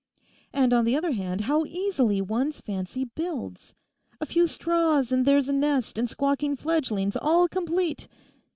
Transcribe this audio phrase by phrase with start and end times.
[0.51, 3.75] And on the other hand, how easily one's fancy builds!
[4.19, 8.07] A few straws and there's a nest and squawking fledglings, all complete.